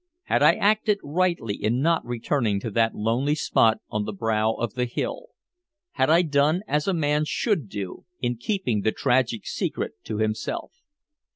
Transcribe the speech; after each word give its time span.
Had 0.23 0.41
I 0.41 0.53
acted 0.55 0.97
rightly 1.03 1.53
in 1.53 1.79
not 1.79 2.03
returning 2.03 2.59
to 2.61 2.71
that 2.71 2.95
lonely 2.95 3.35
spot 3.35 3.81
on 3.91 4.03
the 4.05 4.11
brow 4.11 4.51
of 4.53 4.73
the 4.73 4.85
hill? 4.85 5.27
Had 5.91 6.09
I 6.09 6.23
done 6.23 6.63
as 6.67 6.87
a 6.87 6.93
man 6.95 7.23
should 7.23 7.69
do 7.69 8.05
in 8.19 8.37
keeping 8.37 8.81
the 8.81 8.91
tragic 8.93 9.45
secret 9.45 9.91
to 10.05 10.17
myself? 10.17 10.71